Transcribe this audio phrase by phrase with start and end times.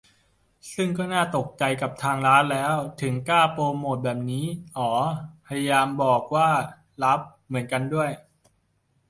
[0.73, 4.45] ซึ่งก็น่าจะตกลงกับทางร้านแล้ว ถึงกล้าโปรโมตแบบนี้
[4.77, 4.89] อ้อ
[5.47, 6.49] พยายามบอกว่า
[7.03, 8.09] "ลับ" เหมือนกันด้วย